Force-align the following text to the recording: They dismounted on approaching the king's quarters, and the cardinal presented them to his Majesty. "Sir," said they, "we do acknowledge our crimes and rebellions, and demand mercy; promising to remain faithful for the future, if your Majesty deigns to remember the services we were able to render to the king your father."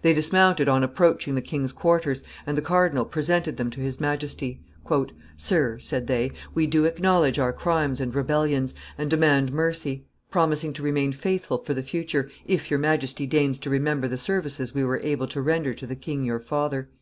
They 0.00 0.14
dismounted 0.14 0.70
on 0.70 0.82
approaching 0.82 1.34
the 1.34 1.42
king's 1.42 1.70
quarters, 1.70 2.24
and 2.46 2.56
the 2.56 2.62
cardinal 2.62 3.04
presented 3.04 3.58
them 3.58 3.68
to 3.72 3.80
his 3.82 4.00
Majesty. 4.00 4.62
"Sir," 5.36 5.78
said 5.78 6.06
they, 6.06 6.32
"we 6.54 6.66
do 6.66 6.86
acknowledge 6.86 7.38
our 7.38 7.52
crimes 7.52 8.00
and 8.00 8.14
rebellions, 8.14 8.74
and 8.96 9.10
demand 9.10 9.52
mercy; 9.52 10.06
promising 10.30 10.72
to 10.72 10.82
remain 10.82 11.12
faithful 11.12 11.58
for 11.58 11.74
the 11.74 11.82
future, 11.82 12.30
if 12.46 12.70
your 12.70 12.78
Majesty 12.80 13.26
deigns 13.26 13.58
to 13.58 13.68
remember 13.68 14.08
the 14.08 14.16
services 14.16 14.74
we 14.74 14.82
were 14.82 15.00
able 15.00 15.26
to 15.28 15.42
render 15.42 15.74
to 15.74 15.86
the 15.86 15.94
king 15.94 16.24
your 16.24 16.40
father." 16.40 16.88